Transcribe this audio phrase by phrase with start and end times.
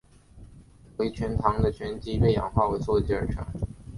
[0.97, 3.45] 为醛糖的醛基被氧化为羧基而成。